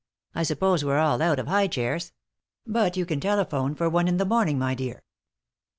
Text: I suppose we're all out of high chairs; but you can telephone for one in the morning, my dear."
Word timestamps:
I 0.33 0.41
suppose 0.41 0.83
we're 0.83 0.97
all 0.97 1.21
out 1.21 1.37
of 1.37 1.45
high 1.45 1.67
chairs; 1.67 2.11
but 2.65 2.97
you 2.97 3.05
can 3.05 3.19
telephone 3.19 3.75
for 3.75 3.87
one 3.87 4.07
in 4.07 4.17
the 4.17 4.25
morning, 4.25 4.57
my 4.57 4.73
dear." 4.73 5.03